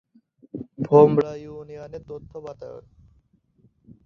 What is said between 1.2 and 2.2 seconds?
ইউনিয়নের